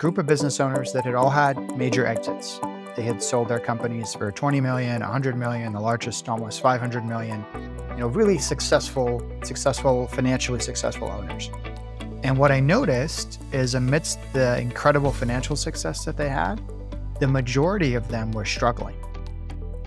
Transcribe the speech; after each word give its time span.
group 0.00 0.16
of 0.16 0.24
business 0.24 0.60
owners 0.60 0.94
that 0.94 1.04
had 1.04 1.14
all 1.14 1.28
had 1.28 1.76
major 1.76 2.06
exits. 2.06 2.58
They 2.96 3.02
had 3.02 3.22
sold 3.22 3.48
their 3.48 3.60
companies 3.60 4.14
for 4.14 4.32
20 4.32 4.58
million, 4.58 5.02
100 5.02 5.36
million, 5.36 5.74
the 5.74 5.80
largest 5.80 6.26
almost 6.26 6.62
500 6.62 7.04
million. 7.04 7.44
You 7.90 7.96
know, 7.98 8.06
really 8.06 8.38
successful, 8.38 9.20
successful, 9.44 10.06
financially 10.06 10.60
successful 10.60 11.08
owners. 11.08 11.50
And 12.22 12.38
what 12.38 12.50
I 12.50 12.60
noticed 12.60 13.42
is 13.52 13.74
amidst 13.74 14.18
the 14.32 14.58
incredible 14.58 15.12
financial 15.12 15.54
success 15.54 16.02
that 16.06 16.16
they 16.16 16.30
had, 16.30 16.62
the 17.18 17.28
majority 17.28 17.92
of 17.92 18.08
them 18.08 18.32
were 18.32 18.46
struggling. 18.46 18.96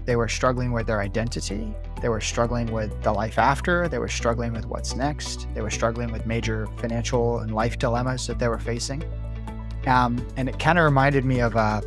They 0.05 0.15
were 0.15 0.27
struggling 0.27 0.71
with 0.71 0.85
their 0.85 1.01
identity. 1.01 1.73
They 2.03 2.09
were 2.09 2.21
struggling 2.21 2.71
with 2.71 3.01
the 3.01 3.11
life 3.11 3.39
after. 3.39 3.87
They 3.87 3.97
were 3.97 4.09
struggling 4.09 4.53
with 4.53 4.67
what's 4.67 4.95
next. 4.95 5.47
They 5.55 5.61
were 5.61 5.71
struggling 5.71 6.11
with 6.11 6.27
major 6.27 6.67
financial 6.77 7.39
and 7.39 7.55
life 7.55 7.79
dilemmas 7.79 8.27
that 8.27 8.37
they 8.37 8.47
were 8.47 8.59
facing. 8.59 9.03
Um, 9.87 10.25
and 10.37 10.47
it 10.47 10.59
kind 10.59 10.79
of 10.79 10.85
reminded 10.85 11.25
me 11.25 11.41
of 11.41 11.55
uh, 11.55 11.81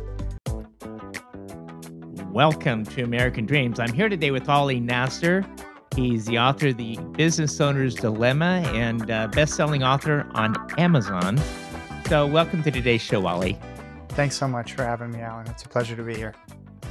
Welcome 2.31 2.85
to 2.85 3.01
American 3.01 3.47
Dreams. 3.47 3.79
I'm 3.79 3.91
here 3.91 4.09
today 4.09 4.29
with 4.29 4.47
Ali 4.47 4.79
Nasser. 4.79 5.43
He's 5.95 6.25
the 6.25 6.37
author 6.37 6.67
of 6.67 6.77
The 6.77 6.97
Business 7.13 7.59
Owner's 7.59 7.95
Dilemma 7.95 8.61
and 8.75 9.09
uh, 9.09 9.27
best-selling 9.29 9.81
author 9.81 10.29
on 10.35 10.55
Amazon. 10.77 11.39
So, 12.07 12.27
welcome 12.27 12.61
to 12.61 12.69
today's 12.69 13.01
show, 13.01 13.25
Ali. 13.25 13.57
Thanks 14.09 14.35
so 14.35 14.47
much 14.47 14.73
for 14.73 14.83
having 14.83 15.09
me, 15.09 15.21
Alan. 15.21 15.47
It's 15.47 15.63
a 15.63 15.67
pleasure 15.67 15.95
to 15.95 16.03
be 16.03 16.13
here. 16.13 16.35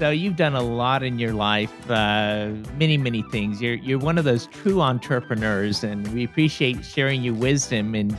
So, 0.01 0.11
you've 0.11 0.35
done 0.35 0.57
a 0.57 0.63
lot 0.63 1.05
in 1.05 1.21
your 1.21 1.33
life, 1.33 1.73
uh, 1.89 2.51
many, 2.77 2.97
many 2.97 3.23
things. 3.31 3.63
You're 3.63 3.75
you're 3.75 4.01
one 4.01 4.19
of 4.19 4.25
those 4.25 4.49
true 4.49 4.81
entrepreneurs, 4.81 5.85
and 5.85 6.09
we 6.13 6.25
appreciate 6.25 6.85
sharing 6.85 7.23
your 7.23 7.35
wisdom 7.35 7.95
in 7.95 8.19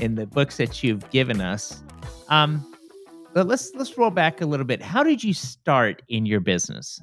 in 0.00 0.16
the 0.16 0.26
books 0.26 0.56
that 0.56 0.82
you've 0.82 1.08
given 1.10 1.40
us. 1.40 1.84
Um, 2.28 2.72
but 3.34 3.46
let's 3.46 3.74
let's 3.74 3.96
roll 3.98 4.10
back 4.10 4.40
a 4.40 4.46
little 4.46 4.66
bit. 4.66 4.82
How 4.82 5.02
did 5.02 5.22
you 5.22 5.34
start 5.34 6.02
in 6.08 6.26
your 6.26 6.40
business? 6.40 7.00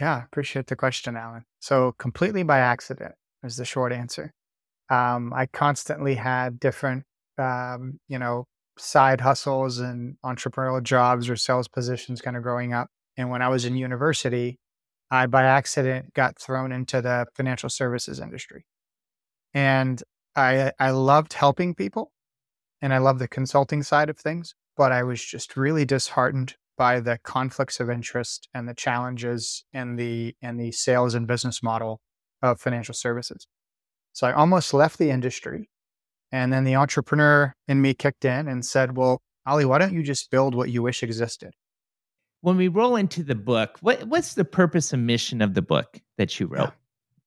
Yeah, 0.00 0.24
appreciate 0.24 0.66
the 0.66 0.76
question, 0.76 1.16
Alan. 1.16 1.44
So 1.60 1.92
completely 1.98 2.42
by 2.42 2.58
accident 2.58 3.14
is 3.44 3.56
the 3.56 3.64
short 3.64 3.92
answer. 3.92 4.32
Um, 4.88 5.32
I 5.32 5.46
constantly 5.46 6.14
had 6.14 6.58
different, 6.58 7.04
um, 7.38 8.00
you 8.08 8.18
know, 8.18 8.46
side 8.78 9.20
hustles 9.20 9.78
and 9.78 10.16
entrepreneurial 10.24 10.82
jobs 10.82 11.28
or 11.28 11.36
sales 11.36 11.68
positions 11.68 12.20
kind 12.20 12.36
of 12.36 12.42
growing 12.42 12.72
up. 12.72 12.88
And 13.16 13.30
when 13.30 13.42
I 13.42 13.48
was 13.48 13.64
in 13.64 13.76
university, 13.76 14.58
I 15.10 15.26
by 15.26 15.44
accident 15.44 16.14
got 16.14 16.40
thrown 16.40 16.72
into 16.72 17.00
the 17.02 17.26
financial 17.36 17.68
services 17.68 18.20
industry. 18.20 18.64
And 19.54 20.02
I 20.34 20.72
I 20.78 20.90
loved 20.90 21.34
helping 21.34 21.74
people 21.74 22.10
and 22.82 22.92
I 22.94 22.98
love 22.98 23.18
the 23.18 23.28
consulting 23.28 23.82
side 23.82 24.10
of 24.10 24.18
things 24.18 24.54
but 24.80 24.92
I 24.92 25.02
was 25.02 25.22
just 25.22 25.58
really 25.58 25.84
disheartened 25.84 26.54
by 26.78 27.00
the 27.00 27.18
conflicts 27.22 27.80
of 27.80 27.90
interest 27.90 28.48
and 28.54 28.66
the 28.66 28.72
challenges 28.72 29.62
and 29.74 29.98
the 29.98 30.34
in 30.40 30.56
the 30.56 30.72
sales 30.72 31.14
and 31.14 31.26
business 31.26 31.62
model 31.62 32.00
of 32.40 32.58
financial 32.58 32.94
services. 32.94 33.46
So 34.14 34.26
I 34.26 34.32
almost 34.32 34.72
left 34.72 34.96
the 34.98 35.10
industry. 35.10 35.68
And 36.32 36.50
then 36.50 36.64
the 36.64 36.76
entrepreneur 36.76 37.54
in 37.68 37.82
me 37.82 37.92
kicked 37.92 38.24
in 38.24 38.48
and 38.48 38.64
said, 38.64 38.96
Well, 38.96 39.20
Ali, 39.44 39.66
why 39.66 39.76
don't 39.76 39.92
you 39.92 40.02
just 40.02 40.30
build 40.30 40.54
what 40.54 40.70
you 40.70 40.82
wish 40.82 41.02
existed? 41.02 41.52
When 42.40 42.56
we 42.56 42.68
roll 42.68 42.96
into 42.96 43.22
the 43.22 43.34
book, 43.34 43.76
what, 43.82 44.04
what's 44.04 44.32
the 44.32 44.46
purpose 44.46 44.94
and 44.94 45.06
mission 45.06 45.42
of 45.42 45.52
the 45.52 45.60
book 45.60 46.00
that 46.16 46.40
you 46.40 46.46
wrote? 46.46 46.68
Yeah. 46.68 46.70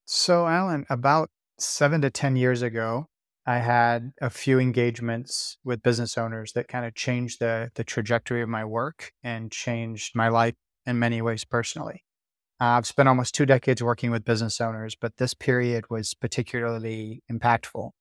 So, 0.06 0.48
Alan, 0.48 0.88
about 0.90 1.30
seven 1.60 2.02
to 2.02 2.10
10 2.10 2.36
years 2.36 2.64
ago, 2.64 3.06
I 3.46 3.58
had 3.58 4.14
a 4.22 4.30
few 4.30 4.58
engagements 4.60 5.58
with 5.66 5.84
business 5.84 6.18
owners 6.18 6.54
that 6.54 6.70
kind 6.70 6.86
of 6.86 6.96
changed 6.96 7.40
the 7.40 7.72
the 7.76 7.84
trajectory 7.84 8.42
of 8.42 8.50
my 8.50 8.64
work 8.64 9.12
and 9.24 9.52
changed 9.52 10.16
my 10.16 10.30
life 10.30 10.56
in 10.86 11.00
many 11.00 11.22
ways 11.22 11.44
personally. 11.44 12.04
Uh, 12.62 12.78
I've 12.78 12.88
spent 12.88 13.10
almost 13.10 13.36
two 13.36 13.46
decades 13.46 13.84
working 13.84 14.12
with 14.12 14.24
business 14.24 14.62
owners, 14.62 14.96
but 14.96 15.18
this 15.18 15.34
period 15.34 15.86
was 15.90 16.14
particularly 16.14 17.22
impactful. 17.30 17.92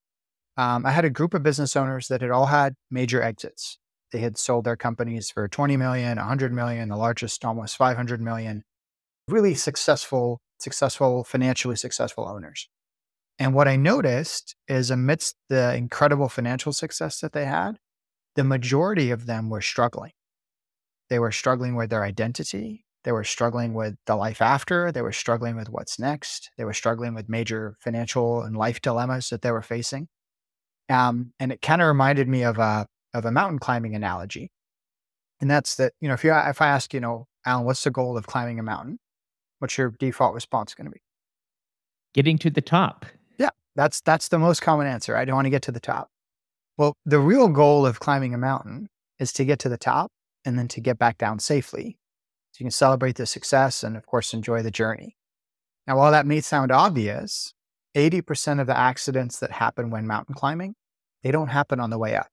Um, 0.55 0.85
I 0.85 0.91
had 0.91 1.05
a 1.05 1.09
group 1.09 1.33
of 1.33 1.43
business 1.43 1.75
owners 1.75 2.07
that 2.07 2.21
had 2.21 2.31
all 2.31 2.45
had 2.45 2.75
major 2.89 3.21
exits. 3.21 3.79
They 4.11 4.19
had 4.19 4.37
sold 4.37 4.65
their 4.65 4.77
companies 4.77 5.31
for 5.31 5.47
20 5.47 5.75
million, 5.75 6.17
100 6.17 6.53
million, 6.53 6.89
the 6.89 6.95
largest 6.95 7.43
almost 7.43 7.75
500 7.75 8.21
million. 8.21 8.63
Really 9.27 9.55
successful, 9.55 10.39
successful, 10.59 11.23
financially 11.23 11.75
successful 11.75 12.27
owners. 12.29 12.69
And 13.39 13.53
what 13.53 13.67
I 13.67 13.75
noticed 13.75 14.55
is 14.67 14.91
amidst 14.91 15.35
the 15.49 15.75
incredible 15.75 16.29
financial 16.29 16.71
success 16.71 17.19
that 17.19 17.33
they 17.33 17.45
had, 17.45 17.79
the 18.35 18.43
majority 18.43 19.11
of 19.11 19.25
them 19.25 19.49
were 19.49 19.61
struggling. 19.61 20.11
They 21.09 21.19
were 21.19 21.31
struggling 21.31 21.75
with 21.75 21.89
their 21.89 22.03
identity. 22.03 22.85
They 23.03 23.11
were 23.11 23.23
struggling 23.23 23.73
with 23.73 23.95
the 24.05 24.15
life 24.15 24.41
after. 24.41 24.91
They 24.91 25.01
were 25.01 25.11
struggling 25.11 25.55
with 25.55 25.69
what's 25.69 25.99
next. 25.99 26.51
They 26.57 26.63
were 26.63 26.73
struggling 26.73 27.13
with 27.13 27.27
major 27.27 27.75
financial 27.79 28.41
and 28.41 28.55
life 28.55 28.81
dilemmas 28.81 29.29
that 29.29 29.41
they 29.41 29.51
were 29.51 29.61
facing. 29.61 30.07
Um, 30.89 31.33
and 31.39 31.51
it 31.51 31.61
kind 31.61 31.81
of 31.81 31.87
reminded 31.87 32.27
me 32.27 32.43
of 32.43 32.57
a, 32.59 32.87
of 33.13 33.25
a 33.25 33.31
mountain 33.31 33.59
climbing 33.59 33.95
analogy. 33.95 34.51
And 35.41 35.49
that's 35.49 35.75
that, 35.75 35.93
you 35.99 36.07
know, 36.07 36.13
if 36.13 36.23
you, 36.23 36.33
if 36.33 36.61
I 36.61 36.67
ask, 36.67 36.93
you 36.93 36.99
know, 36.99 37.27
Alan, 37.45 37.65
what's 37.65 37.83
the 37.83 37.91
goal 37.91 38.17
of 38.17 38.27
climbing 38.27 38.59
a 38.59 38.63
mountain? 38.63 38.99
What's 39.59 39.77
your 39.77 39.91
default 39.91 40.33
response 40.33 40.73
going 40.73 40.85
to 40.85 40.91
be? 40.91 41.01
Getting 42.13 42.37
to 42.39 42.49
the 42.49 42.61
top. 42.61 43.05
That's 43.75 44.01
that's 44.01 44.27
the 44.27 44.39
most 44.39 44.61
common 44.61 44.87
answer. 44.87 45.15
I 45.15 45.25
don't 45.25 45.35
want 45.35 45.45
to 45.45 45.51
get 45.51 45.63
to 45.63 45.71
the 45.71 45.79
top. 45.79 46.09
Well, 46.77 46.93
the 47.05 47.19
real 47.19 47.49
goal 47.49 47.85
of 47.85 47.99
climbing 47.99 48.33
a 48.33 48.37
mountain 48.37 48.89
is 49.19 49.33
to 49.33 49.45
get 49.45 49.59
to 49.59 49.69
the 49.69 49.77
top 49.77 50.11
and 50.45 50.57
then 50.57 50.67
to 50.69 50.81
get 50.81 50.97
back 50.97 51.17
down 51.17 51.39
safely. 51.39 51.97
So 52.51 52.57
you 52.59 52.65
can 52.65 52.71
celebrate 52.71 53.15
the 53.15 53.25
success 53.25 53.83
and 53.83 53.97
of 53.97 54.05
course 54.05 54.33
enjoy 54.33 54.61
the 54.61 54.71
journey. 54.71 55.15
Now, 55.87 55.97
while 55.97 56.11
that 56.11 56.25
may 56.25 56.41
sound 56.41 56.71
obvious, 56.71 57.53
80% 57.95 58.59
of 58.59 58.67
the 58.67 58.77
accidents 58.77 59.39
that 59.39 59.51
happen 59.51 59.89
when 59.89 60.07
mountain 60.07 60.35
climbing, 60.35 60.75
they 61.23 61.31
don't 61.31 61.49
happen 61.49 61.79
on 61.79 61.89
the 61.89 61.97
way 61.97 62.15
up. 62.15 62.27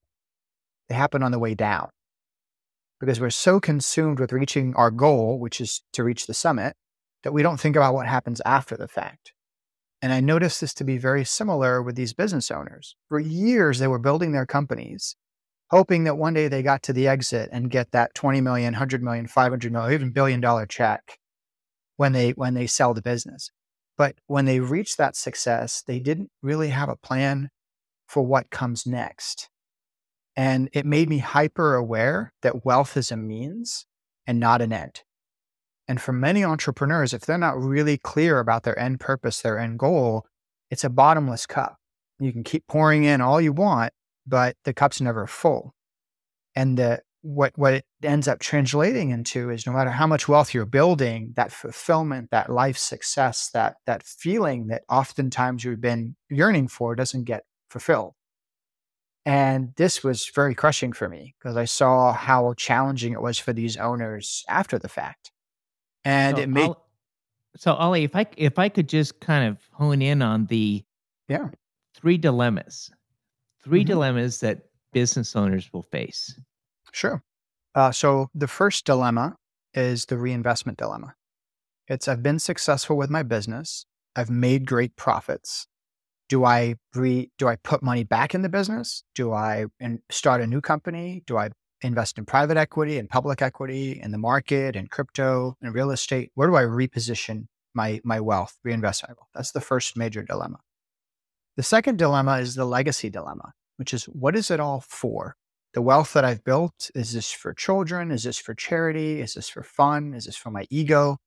They 0.89 0.95
happen 0.95 1.23
on 1.23 1.33
the 1.33 1.39
way 1.39 1.55
down. 1.55 1.91
Because 2.99 3.21
we're 3.21 3.31
so 3.31 3.61
consumed 3.61 4.21
with 4.21 4.33
reaching 4.33 4.75
our 4.75 4.91
goal, 4.91 5.39
which 5.39 5.61
is 5.61 5.83
to 5.93 6.05
reach 6.05 6.27
the 6.27 6.35
summit, 6.35 6.77
that 7.23 7.33
we 7.33 7.43
don't 7.43 7.59
think 7.59 7.77
about 7.77 7.95
what 7.95 8.07
happens 8.07 8.41
after 8.45 8.77
the 8.77 8.89
fact. 8.89 9.33
And 10.03 10.13
I 10.13 10.21
noticed 10.21 10.61
this 10.61 10.75
to 10.75 10.85
be 10.85 10.97
very 10.97 11.25
similar 11.25 11.83
with 11.83 11.95
these 11.95 12.15
business 12.15 12.51
owners. 12.51 12.97
For 13.09 13.21
years, 13.21 13.79
they 13.79 13.89
were 13.89 13.99
building 13.99 14.33
their 14.33 14.47
companies, 14.47 15.17
hoping 15.71 16.05
that 16.05 16.17
one 16.17 16.33
day 16.33 16.49
they 16.49 16.63
got 16.63 16.83
to 16.85 16.93
the 16.93 17.07
exit 17.07 17.51
and 17.53 17.71
get 17.71 17.93
that 17.93 18.15
20 18.15 18.41
million, 18.41 18.73
100 18.73 19.03
million, 19.03 19.27
500 19.27 19.73
million, 19.73 19.93
even 19.93 20.11
billion 20.11 20.41
dollar 20.41 20.67
check 20.67 21.19
when 21.97 22.13
they, 22.13 22.31
when 22.31 22.55
they 22.55 22.67
sell 22.67 22.95
the 22.95 23.03
business. 23.03 23.51
But 23.99 24.17
when 24.27 24.47
they 24.47 24.61
reached 24.61 24.97
that 24.97 25.17
success, 25.17 25.83
they 25.87 26.01
didn't 26.01 26.31
really 26.43 26.71
have 26.71 26.89
a 26.89 26.97
plan 26.97 27.51
for 28.07 28.23
what 28.23 28.51
comes 28.51 28.87
next. 28.87 29.51
And 30.35 30.71
it 30.73 30.87
made 30.87 31.11
me 31.11 31.19
hyper 31.19 31.75
aware 31.75 32.33
that 32.41 32.65
wealth 32.65 32.97
is 32.97 33.13
a 33.13 33.17
means 33.17 33.85
and 34.27 34.41
not 34.41 34.63
an 34.63 34.73
end. 34.73 35.03
And 35.91 36.01
for 36.01 36.13
many 36.13 36.45
entrepreneurs, 36.45 37.13
if 37.13 37.23
they're 37.23 37.37
not 37.37 37.61
really 37.61 37.99
clear 37.99 38.39
about 38.39 38.63
their 38.63 38.79
end 38.79 39.01
purpose, 39.01 39.41
their 39.41 39.59
end 39.59 39.81
goal, 39.81 40.25
it's 40.71 40.85
a 40.85 40.89
bottomless 40.89 41.47
cup. 41.47 41.79
You 42.21 42.33
can 42.33 42.45
keep 42.45 42.65
pouring 42.69 43.03
in 43.03 43.21
all 43.21 43.41
you 43.41 43.53
want, 43.53 43.93
but 44.25 44.55
the 44.63 44.73
cup's 44.73 45.01
never 45.01 45.27
full. 45.27 45.75
And 46.55 46.79
the, 46.79 47.03
what, 47.23 47.55
what 47.57 47.75
it 47.75 47.85
ends 48.05 48.29
up 48.29 48.39
translating 48.39 49.11
into 49.11 49.51
is 49.51 49.67
no 49.67 49.73
matter 49.73 49.91
how 49.91 50.07
much 50.07 50.29
wealth 50.29 50.55
you're 50.55 50.65
building, 50.65 51.33
that 51.35 51.51
fulfillment, 51.51 52.31
that 52.31 52.53
life 52.53 52.79
success, 52.79 53.51
that, 53.53 53.75
that 53.87 54.05
feeling 54.05 54.69
that 54.69 54.83
oftentimes 54.89 55.65
you've 55.65 55.81
been 55.81 56.15
yearning 56.29 56.69
for 56.69 56.95
doesn't 56.95 57.25
get 57.25 57.43
fulfilled. 57.69 58.15
And 59.27 59.73
this 59.77 60.05
was 60.05 60.31
very 60.33 60.55
crushing 60.55 60.93
for 60.93 61.09
me 61.09 61.35
because 61.41 61.57
I 61.57 61.65
saw 61.65 62.13
how 62.13 62.55
challenging 62.57 63.13
it 63.13 63.23
was 63.23 63.41
for 63.41 63.53
these 63.53 63.77
owners 63.77 64.45
after 64.49 64.79
the 64.79 64.89
fact 64.89 65.33
and 66.11 66.37
so 66.37 66.43
it 66.43 66.49
made. 66.49 66.63
I'll, 66.65 66.87
so 67.57 67.75
Ali, 67.75 68.05
if 68.05 68.17
I 68.17 68.27
if 68.37 68.59
I 68.59 68.69
could 68.69 68.89
just 68.89 69.21
kind 69.21 69.49
of 69.49 69.59
hone 69.73 70.03
in 70.03 70.23
on 70.23 70.47
the 70.47 70.85
yeah 71.29 71.49
three 71.95 72.19
dilemmas, 72.19 72.91
3 73.65 73.81
mm-hmm. 73.81 73.87
dilemmas 73.87 74.41
that 74.41 74.63
business 74.93 75.37
owners 75.37 75.73
will 75.73 75.83
face. 75.83 76.39
Sure. 76.93 77.23
Uh, 77.75 77.93
so 77.93 78.29
the 78.35 78.49
first 78.49 78.85
dilemma 78.85 79.37
is 79.75 80.07
the 80.07 80.19
reinvestment 80.19 80.79
dilemma. 80.79 81.15
It's 81.87 82.09
I've 82.09 82.23
been 82.23 82.39
successful 82.39 82.97
with 82.97 83.11
my 83.11 83.23
business. 83.23 83.87
I've 84.17 84.31
made 84.31 84.67
great 84.67 84.97
profits. 84.97 85.67
Do 86.29 86.45
I 86.45 86.77
re, 86.95 87.31
do 87.39 87.49
I 87.49 87.57
put 87.57 87.83
money 87.83 88.05
back 88.05 88.35
in 88.35 88.43
the 88.43 88.49
business? 88.49 89.03
Do 89.15 89.33
I 89.33 89.67
in, 89.79 90.01
start 90.11 90.41
a 90.41 90.47
new 90.47 90.61
company? 90.61 91.23
Do 91.27 91.37
I 91.37 91.51
invest 91.83 92.19
in 92.19 92.25
private 92.27 92.57
equity 92.57 92.99
and 92.99 93.09
public 93.09 93.43
equity 93.43 94.01
in 94.01 94.11
the 94.11 94.19
market 94.19 94.77
and 94.77 94.91
crypto 94.91 95.57
and 95.63 95.75
real 95.75 95.91
estate? 95.91 96.31
Where 96.35 96.49
do 96.49 96.57
I 96.57 96.63
reposition 96.63 97.47
my, 97.75 98.01
my 98.05 98.21
wealth, 98.21 98.59
reinvest 98.65 99.05
my 99.07 99.15
wealth? 99.15 99.29
That's 99.35 99.53
the 99.53 99.61
first 99.61 99.97
major 99.97 100.23
dilemma. 100.23 100.59
The 101.57 101.63
second 101.63 101.99
dilemma 101.99 102.39
is 102.39 102.55
the 102.55 102.65
legacy 102.65 103.11
dilemma, 103.11 103.53
which 103.77 103.93
is 103.93 104.05
what 104.05 104.37
is 104.37 104.51
it 104.51 104.61
all 104.61 104.81
for? 104.81 105.37
the 105.73 105.83
wealth 105.83 106.13
that 106.15 106.25
I've 106.25 106.45
built, 106.45 106.91
is 106.95 107.13
this 107.13 107.31
for 107.31 107.55
children? 107.55 108.11
Is 108.11 108.25
this 108.25 108.39
for 108.39 108.55
charity? 108.55 109.21
Is 109.21 109.35
this 109.35 109.49
for 109.49 109.63
fun? 109.63 110.15
Is 110.15 110.25
this 110.25 110.37
for 110.37 110.51
my 110.51 110.67
ego? 110.69 111.19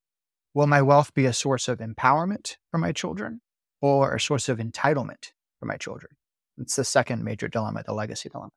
Will 0.53 0.67
my 0.67 0.81
wealth 0.81 1.13
be 1.13 1.25
a 1.25 1.33
source 1.33 1.67
of 1.67 1.79
empowerment 1.79 2.57
for 2.69 2.77
my 2.77 2.91
children 2.91 3.41
or 3.81 4.13
a 4.13 4.19
source 4.19 4.49
of 4.49 4.57
entitlement 4.57 5.31
for 5.59 5.65
my 5.65 5.77
children? 5.77 6.13
It's 6.57 6.75
the 6.75 6.83
second 6.83 7.23
major 7.23 7.47
dilemma, 7.47 7.83
the 7.85 7.93
legacy 7.93 8.29
dilemma. 8.29 8.51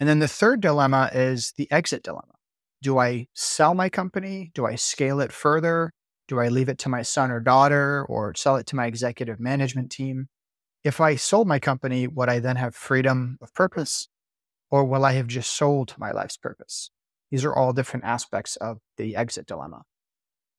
And 0.00 0.08
then 0.08 0.18
the 0.18 0.28
third 0.28 0.62
dilemma 0.62 1.10
is 1.12 1.52
the 1.56 1.70
exit 1.70 2.02
dilemma. 2.02 2.34
Do 2.82 2.98
I 2.98 3.26
sell 3.34 3.74
my 3.74 3.90
company? 3.90 4.50
Do 4.54 4.64
I 4.66 4.74
scale 4.74 5.20
it 5.20 5.30
further? 5.30 5.92
Do 6.26 6.40
I 6.40 6.48
leave 6.48 6.70
it 6.70 6.78
to 6.78 6.88
my 6.88 7.02
son 7.02 7.30
or 7.30 7.38
daughter 7.38 8.06
or 8.08 8.34
sell 8.34 8.56
it 8.56 8.66
to 8.68 8.76
my 8.76 8.86
executive 8.86 9.38
management 9.38 9.90
team? 9.90 10.28
If 10.82 11.00
I 11.00 11.16
sold 11.16 11.46
my 11.46 11.58
company, 11.58 12.06
would 12.06 12.30
I 12.30 12.38
then 12.38 12.56
have 12.56 12.74
freedom 12.74 13.36
of 13.42 13.52
purpose 13.52 14.08
or 14.70 14.86
will 14.86 15.04
I 15.04 15.12
have 15.12 15.26
just 15.26 15.54
sold 15.54 15.94
my 15.98 16.12
life's 16.12 16.38
purpose? 16.38 16.90
These 17.30 17.44
are 17.44 17.54
all 17.54 17.74
different 17.74 18.06
aspects 18.06 18.56
of 18.56 18.78
the 18.96 19.16
exit 19.16 19.46
dilemma. 19.46 19.82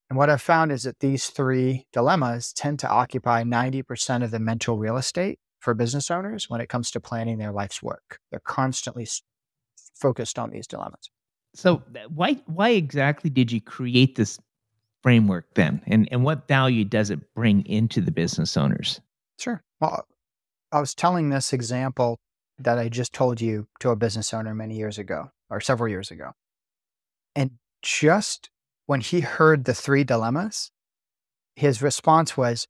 And 0.08 0.18
what 0.18 0.30
I've 0.30 0.42
found 0.42 0.70
is 0.70 0.84
that 0.84 1.00
these 1.00 1.28
three 1.28 1.86
dilemmas 1.92 2.52
tend 2.52 2.78
to 2.80 2.88
occupy 2.88 3.42
90% 3.42 4.22
of 4.22 4.30
the 4.30 4.38
mental 4.38 4.78
real 4.78 4.96
estate 4.96 5.38
for 5.58 5.74
business 5.74 6.10
owners 6.10 6.50
when 6.50 6.60
it 6.60 6.68
comes 6.68 6.90
to 6.90 7.00
planning 7.00 7.38
their 7.38 7.52
life's 7.52 7.82
work. 7.82 8.18
They're 8.30 8.40
constantly 8.40 9.06
focused 9.94 10.38
on 10.38 10.50
these 10.50 10.66
dilemmas. 10.66 11.10
So 11.54 11.82
why 12.08 12.34
why 12.46 12.70
exactly 12.70 13.30
did 13.30 13.52
you 13.52 13.60
create 13.60 14.16
this 14.16 14.38
framework 15.02 15.54
then? 15.54 15.82
And 15.86 16.08
and 16.10 16.24
what 16.24 16.48
value 16.48 16.84
does 16.84 17.10
it 17.10 17.34
bring 17.34 17.66
into 17.66 18.00
the 18.00 18.10
business 18.10 18.56
owners? 18.56 19.00
Sure. 19.38 19.62
Well, 19.80 20.06
I 20.70 20.80
was 20.80 20.94
telling 20.94 21.28
this 21.28 21.52
example 21.52 22.18
that 22.58 22.78
I 22.78 22.88
just 22.88 23.12
told 23.12 23.40
you 23.40 23.66
to 23.80 23.90
a 23.90 23.96
business 23.96 24.32
owner 24.32 24.54
many 24.54 24.76
years 24.76 24.98
ago 24.98 25.30
or 25.50 25.60
several 25.60 25.88
years 25.88 26.10
ago. 26.10 26.30
And 27.34 27.52
just 27.82 28.50
when 28.86 29.00
he 29.00 29.20
heard 29.20 29.64
the 29.64 29.74
three 29.74 30.04
dilemmas, 30.04 30.70
his 31.56 31.82
response 31.82 32.36
was 32.36 32.66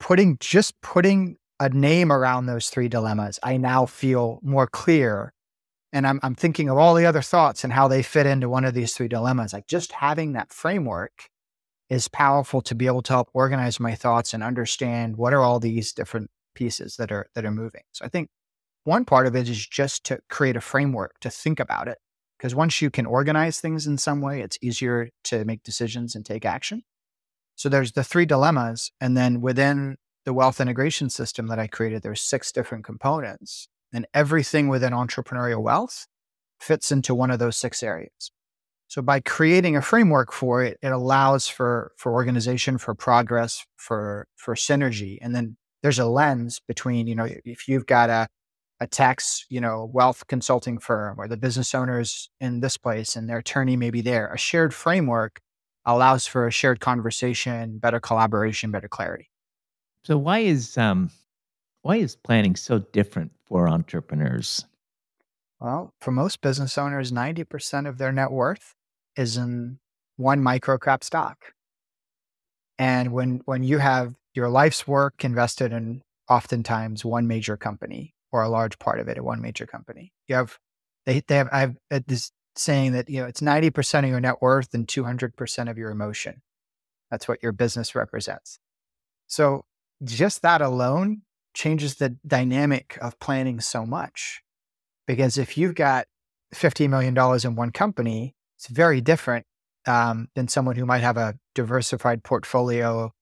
putting 0.00 0.36
just 0.40 0.80
putting 0.80 1.36
a 1.60 1.68
name 1.68 2.10
around 2.10 2.46
those 2.46 2.68
three 2.68 2.88
dilemmas. 2.88 3.38
I 3.42 3.56
now 3.56 3.86
feel 3.86 4.40
more 4.42 4.66
clear. 4.66 5.32
And 5.94 6.08
I'm, 6.08 6.18
I'm 6.24 6.34
thinking 6.34 6.68
of 6.68 6.76
all 6.76 6.94
the 6.94 7.06
other 7.06 7.22
thoughts 7.22 7.62
and 7.62 7.72
how 7.72 7.86
they 7.86 8.02
fit 8.02 8.26
into 8.26 8.48
one 8.48 8.64
of 8.64 8.74
these 8.74 8.92
three 8.92 9.06
dilemmas. 9.06 9.52
Like 9.52 9.68
just 9.68 9.92
having 9.92 10.32
that 10.32 10.52
framework 10.52 11.30
is 11.88 12.08
powerful 12.08 12.60
to 12.62 12.74
be 12.74 12.88
able 12.88 13.02
to 13.02 13.12
help 13.12 13.28
organize 13.32 13.78
my 13.78 13.94
thoughts 13.94 14.34
and 14.34 14.42
understand 14.42 15.16
what 15.16 15.32
are 15.32 15.40
all 15.40 15.60
these 15.60 15.92
different 15.92 16.30
pieces 16.56 16.96
that 16.96 17.12
are 17.12 17.28
that 17.36 17.44
are 17.44 17.52
moving. 17.52 17.82
So 17.92 18.04
I 18.04 18.08
think 18.08 18.28
one 18.82 19.04
part 19.04 19.28
of 19.28 19.36
it 19.36 19.48
is 19.48 19.66
just 19.66 20.02
to 20.06 20.18
create 20.28 20.56
a 20.56 20.60
framework 20.60 21.20
to 21.20 21.30
think 21.30 21.60
about 21.60 21.86
it. 21.86 21.98
Because 22.38 22.56
once 22.56 22.82
you 22.82 22.90
can 22.90 23.06
organize 23.06 23.60
things 23.60 23.86
in 23.86 23.96
some 23.96 24.20
way, 24.20 24.40
it's 24.40 24.58
easier 24.60 25.10
to 25.24 25.44
make 25.44 25.62
decisions 25.62 26.16
and 26.16 26.26
take 26.26 26.44
action. 26.44 26.82
So 27.54 27.68
there's 27.68 27.92
the 27.92 28.02
three 28.02 28.26
dilemmas. 28.26 28.90
And 29.00 29.16
then 29.16 29.40
within 29.40 29.96
the 30.24 30.34
wealth 30.34 30.60
integration 30.60 31.08
system 31.08 31.46
that 31.46 31.60
I 31.60 31.68
created, 31.68 32.02
there's 32.02 32.20
six 32.20 32.50
different 32.50 32.84
components. 32.84 33.68
And 33.94 34.06
everything 34.12 34.68
within 34.68 34.92
entrepreneurial 34.92 35.62
wealth 35.62 36.06
fits 36.60 36.92
into 36.92 37.14
one 37.14 37.30
of 37.30 37.38
those 37.38 37.56
six 37.56 37.82
areas. 37.82 38.32
So 38.88 39.02
by 39.02 39.20
creating 39.20 39.76
a 39.76 39.82
framework 39.82 40.32
for 40.32 40.62
it, 40.62 40.78
it 40.82 40.88
allows 40.88 41.48
for 41.48 41.92
for 41.96 42.12
organization, 42.12 42.78
for 42.78 42.94
progress, 42.94 43.64
for 43.76 44.26
for 44.36 44.54
synergy. 44.54 45.18
And 45.22 45.34
then 45.34 45.56
there's 45.82 45.98
a 45.98 46.06
lens 46.06 46.60
between, 46.66 47.06
you 47.06 47.14
know, 47.14 47.28
if 47.44 47.68
you've 47.68 47.86
got 47.86 48.10
a 48.10 48.28
a 48.80 48.86
tax, 48.86 49.46
you 49.48 49.60
know, 49.60 49.88
wealth 49.92 50.26
consulting 50.26 50.78
firm 50.78 51.18
or 51.18 51.28
the 51.28 51.36
business 51.36 51.74
owners 51.74 52.28
in 52.40 52.60
this 52.60 52.76
place 52.76 53.16
and 53.16 53.28
their 53.28 53.38
attorney 53.38 53.76
may 53.76 53.90
be 53.90 54.00
there. 54.00 54.32
A 54.32 54.38
shared 54.38 54.74
framework 54.74 55.40
allows 55.86 56.26
for 56.26 56.46
a 56.46 56.50
shared 56.50 56.80
conversation, 56.80 57.78
better 57.78 58.00
collaboration, 58.00 58.70
better 58.70 58.88
clarity. 58.88 59.30
So 60.04 60.18
why 60.18 60.40
is 60.40 60.76
um 60.76 61.10
why 61.84 61.96
is 61.96 62.16
planning 62.16 62.56
so 62.56 62.78
different 62.78 63.32
for 63.46 63.68
entrepreneurs? 63.68 64.64
Well, 65.60 65.92
for 66.00 66.12
most 66.12 66.40
business 66.40 66.78
owners, 66.78 67.12
90% 67.12 67.86
of 67.86 67.98
their 67.98 68.10
net 68.10 68.30
worth 68.30 68.74
is 69.16 69.36
in 69.36 69.78
one 70.16 70.40
microcap 70.40 71.04
stock. 71.04 71.52
And 72.78 73.12
when 73.12 73.42
when 73.44 73.62
you 73.62 73.78
have 73.78 74.14
your 74.34 74.48
life's 74.48 74.88
work 74.88 75.24
invested 75.24 75.72
in 75.72 76.02
oftentimes 76.28 77.04
one 77.04 77.28
major 77.28 77.56
company, 77.56 78.14
or 78.32 78.42
a 78.42 78.48
large 78.48 78.78
part 78.78 78.98
of 78.98 79.06
it 79.06 79.18
at 79.18 79.22
one 79.22 79.40
major 79.40 79.66
company. 79.66 80.12
You 80.26 80.36
have 80.36 80.58
they 81.04 81.20
they 81.28 81.36
have 81.36 81.48
I 81.52 81.60
have 81.60 81.76
uh, 81.90 82.00
this 82.06 82.32
saying 82.56 82.92
that 82.92 83.10
you 83.10 83.20
know 83.20 83.26
it's 83.26 83.42
ninety 83.42 83.70
percent 83.70 84.06
of 84.06 84.10
your 84.10 84.20
net 84.20 84.40
worth 84.40 84.72
and 84.72 84.88
two 84.88 85.04
hundred 85.04 85.36
percent 85.36 85.68
of 85.68 85.76
your 85.76 85.90
emotion. 85.90 86.40
That's 87.10 87.28
what 87.28 87.42
your 87.42 87.52
business 87.52 87.94
represents. 87.94 88.58
So 89.26 89.66
just 90.02 90.42
that 90.42 90.62
alone 90.62 91.22
changes 91.54 91.96
the 91.96 92.16
dynamic 92.26 92.98
of 93.00 93.18
planning 93.20 93.60
so 93.60 93.86
much, 93.86 94.42
because 95.06 95.38
if 95.38 95.56
you've 95.56 95.74
got 95.74 96.06
fifty 96.52 96.88
million 96.88 97.14
dollars 97.14 97.44
in 97.44 97.56
one 97.56 97.70
company, 97.70 98.34
it's 98.58 98.68
very 98.68 99.00
different 99.00 99.46
um, 99.86 100.28
than 100.34 100.48
someone 100.48 100.76
who 100.76 100.86
might 100.86 101.02
have 101.02 101.16
a 101.16 101.34
diversified 101.54 102.24
portfolio 102.24 103.12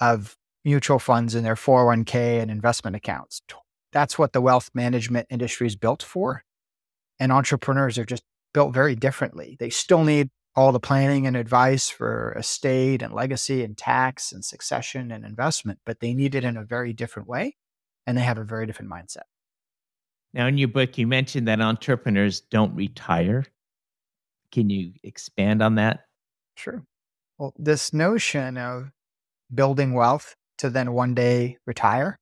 of 0.00 0.36
mutual 0.64 0.98
funds 0.98 1.34
in 1.34 1.44
their 1.44 1.54
401k 1.54 2.40
and 2.40 2.50
investment 2.50 2.96
accounts 2.96 3.42
that's 3.94 4.18
what 4.18 4.32
the 4.32 4.42
wealth 4.42 4.70
management 4.74 5.28
industry 5.30 5.68
is 5.68 5.76
built 5.76 6.02
for. 6.02 6.44
And 7.18 7.32
entrepreneurs 7.32 7.96
are 7.96 8.04
just 8.04 8.24
built 8.52 8.74
very 8.74 8.96
differently. 8.96 9.56
They 9.58 9.70
still 9.70 10.04
need 10.04 10.30
all 10.56 10.72
the 10.72 10.80
planning 10.80 11.26
and 11.26 11.36
advice 11.36 11.88
for 11.88 12.34
estate 12.36 13.02
and 13.02 13.14
legacy 13.14 13.64
and 13.64 13.78
tax 13.78 14.32
and 14.32 14.44
succession 14.44 15.10
and 15.10 15.24
investment, 15.24 15.78
but 15.86 16.00
they 16.00 16.12
need 16.12 16.34
it 16.34 16.44
in 16.44 16.56
a 16.56 16.64
very 16.64 16.92
different 16.92 17.28
way 17.28 17.56
and 18.06 18.16
they 18.16 18.22
have 18.22 18.38
a 18.38 18.44
very 18.44 18.66
different 18.66 18.90
mindset. 18.90 19.24
Now, 20.32 20.46
in 20.46 20.58
your 20.58 20.68
book, 20.68 20.98
you 20.98 21.06
mentioned 21.06 21.48
that 21.48 21.60
entrepreneurs 21.60 22.40
don't 22.40 22.74
retire. 22.74 23.44
Can 24.50 24.68
you 24.68 24.92
expand 25.02 25.62
on 25.62 25.76
that? 25.76 26.06
Sure. 26.56 26.82
Well, 27.38 27.54
this 27.56 27.92
notion 27.92 28.56
of 28.56 28.90
building 29.52 29.94
wealth 29.94 30.34
to 30.58 30.70
then 30.70 30.92
one 30.92 31.14
day 31.14 31.58
retire 31.66 32.18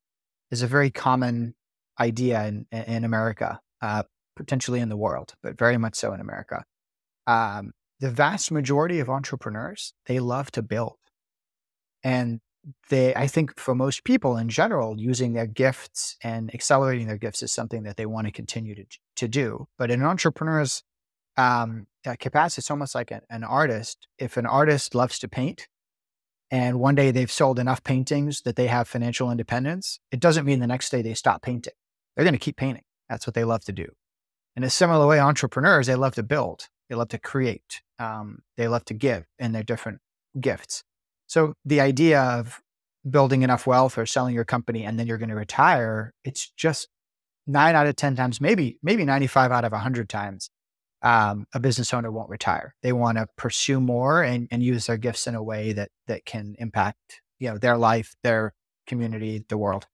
is 0.50 0.62
a 0.62 0.67
very 0.67 0.90
common 0.90 1.55
idea 1.99 2.46
in, 2.46 2.67
in 2.70 3.05
America, 3.05 3.61
uh, 3.81 4.02
potentially 4.37 4.81
in 4.81 4.88
the 4.88 4.96
world, 4.96 5.35
but 5.43 5.58
very 5.58 5.78
much 5.78 5.94
so 5.94 6.12
in 6.12 6.20
America. 6.20 6.64
Um, 7.26 7.73
the 8.00 8.11
vast 8.11 8.50
majority 8.50 9.00
of 9.00 9.08
entrepreneurs, 9.08 9.95
they 10.07 10.18
love 10.18 10.50
to 10.52 10.62
build. 10.62 10.97
And 12.02 12.40
they, 12.90 13.14
I 13.14 13.26
think 13.26 13.59
for 13.59 13.75
most 13.75 14.04
people 14.04 14.37
in 14.37 14.49
general, 14.49 14.99
using 14.99 15.33
their 15.33 15.47
gifts 15.47 16.16
and 16.23 16.52
accelerating 16.54 17.07
their 17.07 17.19
gifts 17.19 17.42
is 17.42 17.52
something 17.52 17.83
that 17.85 17.97
they 17.97 18.07
want 18.07 18.26
to 18.26 18.33
continue 18.33 18.75
to, 18.75 18.85
to 19.16 19.28
do. 19.28 19.66
But 19.78 19.90
in 19.90 20.00
an 20.00 20.07
entrepreneur's 20.07 20.83
um, 21.37 21.87
capacity, 22.21 22.61
it's 22.61 22.71
almost 22.71 22.95
like 22.95 23.11
an, 23.11 23.23
an 23.31 23.45
artist. 23.45 24.07
If 24.19 24.37
an 24.37 24.47
artist 24.47 24.95
loves 24.95 25.19
to 25.21 25.28
paint, 25.28 25.69
and 26.50 26.78
one 26.78 26.95
day 26.95 27.11
they've 27.11 27.33
sold 27.33 27.59
enough 27.59 27.83
paintings 27.83 28.42
that 28.42 28.57
they 28.57 28.66
have 28.66 28.87
financial 28.87 29.31
independence, 29.31 29.99
it 30.11 30.21
doesn't 30.21 30.45
mean 30.45 30.61
the 30.61 30.66
next 30.66 30.90
day 30.90 31.00
they 31.02 31.14
stop 31.14 31.42
painting 31.42 31.73
they're 32.14 32.25
going 32.25 32.35
to 32.35 32.38
keep 32.38 32.57
painting. 32.57 32.85
That's 33.09 33.26
what 33.26 33.35
they 33.35 33.45
love 33.45 33.64
to 33.64 33.73
do. 33.73 33.87
In 34.57 34.64
a 34.64 34.71
similar 34.71 35.07
way, 35.07 35.19
entrepreneurs, 35.19 35.87
they 35.87 35.95
love 35.95 36.14
to 36.16 36.23
build, 36.23 36.69
they 36.88 36.95
love 36.95 37.09
to 37.09 37.19
create, 37.19 37.83
um, 37.99 38.40
they 38.57 38.69
love 38.69 38.85
to 38.87 38.95
give 38.95 39.25
in 39.38 39.52
their 39.52 39.62
different 39.62 40.00
gifts. 40.38 40.85
So 41.33 41.55
the 41.65 41.81
idea 41.81 42.21
of 42.21 42.61
building 43.09 43.41
enough 43.41 43.67
wealth 43.67 43.97
or 43.97 44.05
selling 44.05 44.35
your 44.35 44.45
company 44.45 44.85
and 44.85 44.99
then 44.99 45.07
you're 45.07 45.17
going 45.17 45.31
to 45.31 45.35
retire, 45.35 46.12
it's 46.25 46.51
just 46.59 46.89
nine 47.47 47.75
out 47.75 47.87
of 47.87 47.97
10 47.97 48.17
times, 48.17 48.39
maybe, 48.39 48.79
maybe 48.83 49.07
95 49.07 49.51
out 49.51 49.65
of 49.65 49.73
100 49.73 50.11
times, 50.11 50.51
um, 51.01 51.47
a 51.55 51.59
business 51.59 51.95
owner 51.95 52.11
won't 52.12 52.29
retire. 52.29 52.75
They 52.83 52.93
want 52.93 53.17
to 53.17 53.29
pursue 53.39 53.81
more 53.81 54.23
and, 54.23 54.47
and 54.51 54.62
use 54.62 54.85
their 54.85 54.99
gifts 54.99 55.27
in 55.27 55.35
a 55.35 55.43
way 55.43 55.73
that, 55.73 55.89
that 56.07 56.27
can 56.27 56.55
impact, 56.59 57.23
you 57.39 57.49
know, 57.49 57.57
their 57.57 57.79
life, 57.79 58.15
their 58.23 58.53
community, 58.87 59.43
the 59.49 59.57
world 59.57 59.87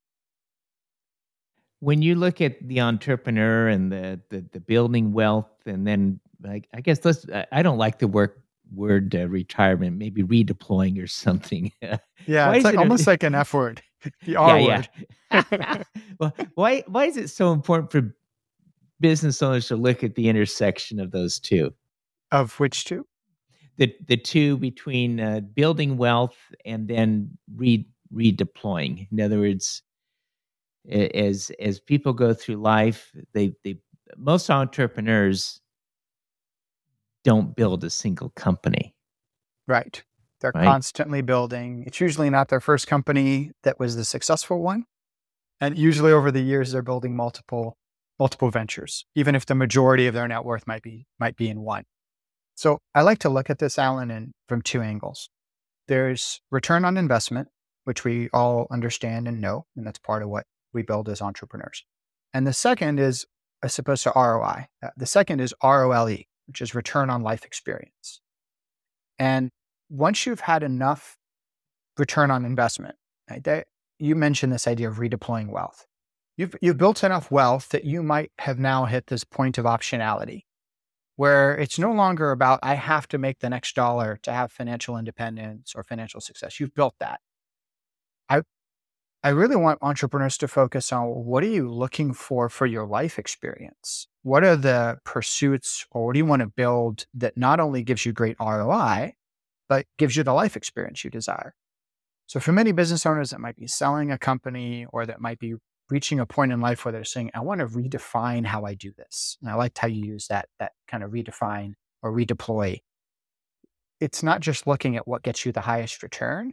when 1.80 2.02
you 2.02 2.16
look 2.16 2.40
at 2.40 2.56
the 2.66 2.80
entrepreneur 2.80 3.68
and 3.68 3.92
the 3.92 4.20
the, 4.30 4.44
the 4.50 4.58
building 4.58 5.12
wealth, 5.12 5.46
and 5.64 5.86
then 5.86 6.18
like 6.42 6.66
I 6.74 6.80
guess 6.80 7.04
let's 7.04 7.24
I 7.52 7.62
don't 7.62 7.78
like 7.78 8.00
the 8.00 8.08
work 8.08 8.40
word 8.74 9.14
uh, 9.14 9.28
retirement, 9.28 9.96
maybe 9.96 10.22
redeploying 10.22 11.02
or 11.02 11.06
something. 11.06 11.72
yeah, 12.26 12.52
it's 12.52 12.64
like, 12.64 12.74
it 12.74 12.78
almost 12.78 13.06
a, 13.06 13.10
like 13.10 13.22
an 13.22 13.34
F 13.34 13.54
word. 13.54 13.82
The 14.24 14.36
R 14.36 14.60
yeah, 14.60 14.76
word. 14.76 14.88
Yeah. 15.32 15.82
well, 16.20 16.32
why 16.54 16.84
why 16.86 17.06
is 17.06 17.16
it 17.16 17.28
so 17.28 17.52
important 17.52 17.90
for 17.90 18.14
business 19.00 19.42
owners 19.42 19.66
to 19.68 19.76
look 19.76 20.04
at 20.04 20.14
the 20.14 20.28
intersection 20.28 21.00
of 21.00 21.10
those 21.10 21.40
two? 21.40 21.74
Of 22.30 22.60
which 22.60 22.84
two? 22.84 23.06
The 23.76 23.92
the 24.06 24.16
two 24.16 24.56
between 24.56 25.18
uh, 25.18 25.40
building 25.40 25.96
wealth 25.96 26.36
and 26.64 26.86
then 26.86 27.36
re 27.56 27.88
redeploying. 28.14 29.08
In 29.10 29.20
other 29.20 29.40
words, 29.40 29.82
as 30.88 31.50
as 31.60 31.80
people 31.80 32.12
go 32.12 32.32
through 32.32 32.56
life, 32.56 33.12
they 33.32 33.52
they 33.64 33.80
most 34.16 34.48
entrepreneurs 34.48 35.60
don't 37.28 37.54
build 37.54 37.84
a 37.84 37.90
single 37.90 38.30
company. 38.30 38.94
Right. 39.66 40.02
They're 40.40 40.50
Right. 40.54 40.64
constantly 40.64 41.20
building. 41.20 41.84
It's 41.86 42.00
usually 42.00 42.30
not 42.30 42.48
their 42.48 42.58
first 42.60 42.86
company 42.86 43.52
that 43.64 43.78
was 43.78 43.96
the 43.96 44.04
successful 44.06 44.62
one. 44.62 44.86
And 45.60 45.76
usually 45.76 46.10
over 46.10 46.30
the 46.30 46.40
years 46.40 46.72
they're 46.72 46.80
building 46.80 47.14
multiple 47.14 47.76
multiple 48.18 48.50
ventures, 48.50 49.04
even 49.14 49.34
if 49.34 49.44
the 49.44 49.54
majority 49.54 50.06
of 50.06 50.14
their 50.14 50.26
net 50.26 50.42
worth 50.42 50.66
might 50.66 50.82
be 50.82 51.06
might 51.20 51.36
be 51.36 51.50
in 51.50 51.60
one. 51.60 51.84
So 52.54 52.78
I 52.94 53.02
like 53.02 53.18
to 53.18 53.28
look 53.28 53.50
at 53.50 53.58
this, 53.58 53.78
Alan, 53.78 54.10
in, 54.10 54.32
from 54.48 54.62
two 54.62 54.80
angles. 54.80 55.28
There's 55.86 56.40
return 56.50 56.86
on 56.86 56.96
investment, 56.96 57.48
which 57.84 58.04
we 58.04 58.30
all 58.32 58.66
understand 58.70 59.28
and 59.28 59.38
know, 59.40 59.66
and 59.76 59.86
that's 59.86 59.98
part 59.98 60.22
of 60.22 60.30
what 60.30 60.46
we 60.72 60.80
build 60.82 61.10
as 61.10 61.20
entrepreneurs. 61.20 61.84
And 62.32 62.46
the 62.46 62.54
second 62.54 62.98
is 62.98 63.26
as 63.62 63.78
opposed 63.78 64.02
to 64.04 64.12
ROI. 64.16 64.66
Uh, 64.82 64.90
the 64.96 65.06
second 65.06 65.40
is 65.40 65.54
ROLE, 65.62 66.24
which 66.48 66.60
is 66.60 66.74
return 66.74 67.10
on 67.10 67.22
life 67.22 67.44
experience. 67.44 68.20
And 69.18 69.50
once 69.88 70.26
you've 70.26 70.40
had 70.40 70.62
enough 70.62 71.16
return 71.96 72.30
on 72.30 72.44
investment, 72.44 72.96
right, 73.30 73.64
you 73.98 74.16
mentioned 74.16 74.52
this 74.52 74.66
idea 74.66 74.88
of 74.88 74.96
redeploying 74.96 75.50
wealth. 75.50 75.86
You've, 76.36 76.54
you've 76.60 76.78
built 76.78 77.04
enough 77.04 77.30
wealth 77.30 77.68
that 77.70 77.84
you 77.84 78.02
might 78.02 78.32
have 78.38 78.58
now 78.58 78.84
hit 78.86 79.08
this 79.08 79.24
point 79.24 79.58
of 79.58 79.64
optionality 79.64 80.42
where 81.18 81.56
it's 81.56 81.80
no 81.80 81.90
longer 81.90 82.30
about, 82.30 82.60
I 82.62 82.74
have 82.74 83.08
to 83.08 83.18
make 83.18 83.40
the 83.40 83.50
next 83.50 83.74
dollar 83.74 84.20
to 84.22 84.32
have 84.32 84.52
financial 84.52 84.96
independence 84.96 85.72
or 85.74 85.82
financial 85.82 86.20
success. 86.20 86.60
You've 86.60 86.76
built 86.76 86.94
that. 87.00 87.18
I, 88.28 88.42
I 89.24 89.30
really 89.30 89.56
want 89.56 89.80
entrepreneurs 89.82 90.38
to 90.38 90.46
focus 90.46 90.92
on 90.92 91.08
what 91.08 91.42
are 91.42 91.48
you 91.48 91.68
looking 91.68 92.12
for 92.12 92.48
for 92.48 92.66
your 92.66 92.86
life 92.86 93.18
experience? 93.18 94.06
What 94.28 94.44
are 94.44 94.56
the 94.56 94.98
pursuits 95.04 95.86
or 95.90 96.04
what 96.04 96.12
do 96.12 96.18
you 96.18 96.26
want 96.26 96.40
to 96.40 96.48
build 96.48 97.06
that 97.14 97.38
not 97.38 97.60
only 97.60 97.82
gives 97.82 98.04
you 98.04 98.12
great 98.12 98.36
ROI, 98.38 99.14
but 99.70 99.86
gives 99.96 100.16
you 100.16 100.22
the 100.22 100.34
life 100.34 100.54
experience 100.54 101.02
you 101.02 101.08
desire? 101.08 101.54
So 102.26 102.38
for 102.38 102.52
many 102.52 102.72
business 102.72 103.06
owners 103.06 103.30
that 103.30 103.40
might 103.40 103.56
be 103.56 103.66
selling 103.66 104.12
a 104.12 104.18
company 104.18 104.84
or 104.92 105.06
that 105.06 105.22
might 105.22 105.38
be 105.38 105.54
reaching 105.88 106.20
a 106.20 106.26
point 106.26 106.52
in 106.52 106.60
life 106.60 106.84
where 106.84 106.92
they're 106.92 107.04
saying, 107.04 107.30
I 107.32 107.40
want 107.40 107.60
to 107.60 107.66
redefine 107.66 108.44
how 108.44 108.66
I 108.66 108.74
do 108.74 108.92
this. 108.98 109.38
And 109.40 109.50
I 109.50 109.54
liked 109.54 109.78
how 109.78 109.88
you 109.88 110.04
use 110.04 110.26
that, 110.26 110.50
that 110.58 110.72
kind 110.86 111.02
of 111.02 111.10
redefine 111.10 111.72
or 112.02 112.12
redeploy. 112.12 112.80
It's 113.98 114.22
not 114.22 114.42
just 114.42 114.66
looking 114.66 114.94
at 114.98 115.08
what 115.08 115.22
gets 115.22 115.46
you 115.46 115.52
the 115.52 115.62
highest 115.62 116.02
return 116.02 116.52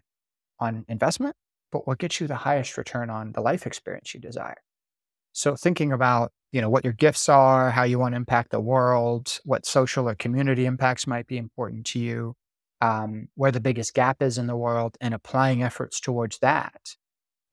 on 0.61 0.85
investment, 0.87 1.35
but 1.73 1.85
what 1.85 1.97
gets 1.97 2.21
you 2.21 2.27
the 2.27 2.35
highest 2.35 2.77
return 2.77 3.09
on 3.09 3.33
the 3.33 3.41
life 3.41 3.67
experience 3.67 4.13
you 4.13 4.21
desire. 4.21 4.55
So 5.33 5.57
thinking 5.57 5.91
about, 5.91 6.31
you 6.55 6.61
know, 6.61 6.69
what 6.69 6.85
your 6.85 6.93
gifts 6.93 7.27
are, 7.27 7.69
how 7.69 7.83
you 7.83 7.99
want 7.99 8.13
to 8.13 8.15
impact 8.15 8.51
the 8.51 8.61
world, 8.61 9.41
what 9.43 9.65
social 9.65 10.07
or 10.07 10.15
community 10.15 10.65
impacts 10.65 11.05
might 11.05 11.27
be 11.27 11.37
important 11.37 11.85
to 11.85 11.99
you, 11.99 12.33
um, 12.79 13.27
where 13.35 13.51
the 13.51 13.59
biggest 13.59 13.93
gap 13.93 14.21
is 14.21 14.37
in 14.37 14.47
the 14.47 14.55
world, 14.55 14.95
and 15.01 15.13
applying 15.13 15.61
efforts 15.61 15.99
towards 15.99 16.39
that. 16.39 16.95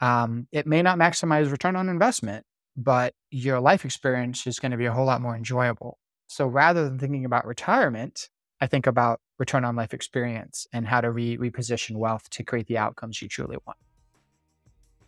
Um, 0.01 0.47
it 0.53 0.69
may 0.69 0.83
not 0.83 0.99
maximize 0.99 1.51
return 1.51 1.75
on 1.75 1.89
investment, 1.89 2.47
but 2.77 3.13
your 3.33 3.59
life 3.59 3.85
experience 3.85 4.47
is 4.47 4.61
going 4.61 4.71
to 4.71 4.79
be 4.79 4.87
a 4.87 4.93
whole 4.93 5.07
lot 5.07 5.21
more 5.21 5.35
enjoyable. 5.35 5.99
So 6.29 6.47
rather 6.47 6.85
than 6.85 7.01
thinking 7.01 7.25
about 7.25 7.45
retirement, 7.45 8.29
I 8.61 8.69
think 8.69 8.87
about 8.87 9.19
return 9.37 9.65
on 9.65 9.75
life 9.75 9.95
experience 9.95 10.69
and 10.73 10.87
how 10.87 11.01
to 11.01 11.11
re- 11.11 11.37
reposition 11.39 11.97
wealth 11.97 12.31
to 12.31 12.45
create 12.45 12.69
the 12.69 12.79
outcomes 12.79 13.21
you 13.21 13.27
truly 13.27 13.57
want. 13.67 13.79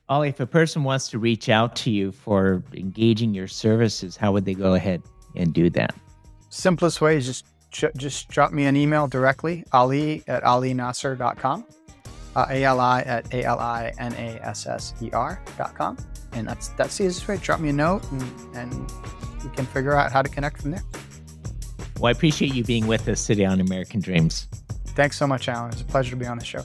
Ali, 0.09 0.29
if 0.29 0.39
a 0.41 0.47
person 0.47 0.85
wants 0.85 1.09
to 1.09 1.19
reach 1.19 1.49
out 1.49 1.75
to 1.77 1.91
you 1.91 2.13
for 2.13 2.63
engaging 2.75 3.33
your 3.33 3.49
services, 3.49 4.17
how 4.17 4.33
would 4.33 4.45
they 4.45 4.53
go 4.55 4.75
ahead 4.75 5.03
and 5.35 5.55
do 5.55 5.71
that? 5.71 5.95
Simplest 6.51 7.01
way 7.01 7.17
is 7.17 7.25
just 7.27 7.47
just 7.97 8.29
drop 8.29 8.53
me 8.53 8.67
an 8.67 8.77
email 8.77 9.09
directly, 9.09 9.65
ali 9.73 10.23
at 10.29 10.45
alinasser.com, 10.45 11.67
uh, 12.37 12.47
A-L-I 12.49 13.01
at 13.03 13.35
A-L-I-N-A-S-S-E-R 13.35 13.83
dot 15.59 15.75
com. 15.75 15.97
And 16.33 16.47
that's, 16.47 16.69
that's 16.69 16.97
the 16.99 17.05
easiest 17.07 17.27
way. 17.27 17.39
Drop 17.39 17.59
me 17.61 17.71
a 17.71 17.73
note 17.73 18.05
and, 18.13 18.23
and 18.55 18.93
we 19.43 19.51
can 19.51 19.67
figure 19.67 19.97
out 19.97 20.13
how 20.13 20.23
to 20.23 20.29
connect 20.29 20.63
from 20.63 20.71
there. 20.73 20.85
Well, 21.99 22.07
I 22.07 22.13
appreciate 22.13 22.55
you 22.55 22.63
being 22.65 22.87
with 22.87 23.09
us 23.09 23.27
today 23.27 23.45
on 23.45 23.61
American 23.61 24.01
Dreams. 24.01 24.49
Thanks 24.89 25.17
so 25.17 25.27
much, 25.27 25.49
Alan. 25.49 25.73
It's 25.73 25.81
a 25.83 25.85
pleasure 25.85 26.11
to 26.11 26.17
be 26.17 26.27
on 26.27 26.39
the 26.39 26.45
show. 26.45 26.65